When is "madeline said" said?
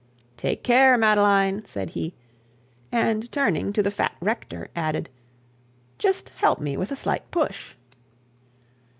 0.97-1.91